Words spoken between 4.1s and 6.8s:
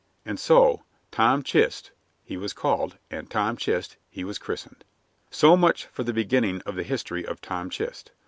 was christened. So much for the beginning of